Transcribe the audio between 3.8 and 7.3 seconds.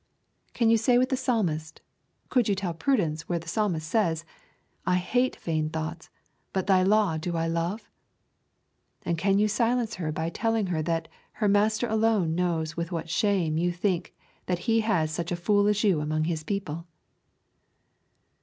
says, I hate vain thoughts, but Thy law